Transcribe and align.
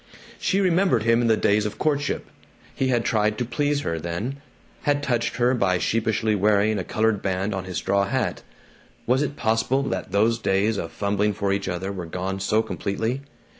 She 0.39 0.59
remembered 0.59 1.03
him 1.03 1.21
in 1.21 1.27
the 1.27 1.37
days 1.37 1.67
of 1.67 1.77
courtship. 1.77 2.25
He 2.73 2.87
had 2.87 3.05
tried 3.05 3.37
to 3.37 3.45
please 3.45 3.81
her, 3.81 3.99
then, 3.99 4.37
had 4.81 5.03
touched 5.03 5.35
her 5.35 5.53
by 5.53 5.77
sheepishly 5.77 6.33
wearing 6.33 6.79
a 6.79 6.83
colored 6.83 7.21
band 7.21 7.53
on 7.53 7.65
his 7.65 7.77
straw 7.77 8.05
hat. 8.05 8.41
Was 9.05 9.21
it 9.21 9.35
possible 9.35 9.83
that 9.83 10.11
those 10.11 10.39
days 10.39 10.77
of 10.77 10.91
fumbling 10.91 11.33
for 11.33 11.53
each 11.53 11.67
other 11.69 11.91
were 11.91 12.07
gone 12.07 12.39
so 12.39 12.63
completely? 12.63 13.21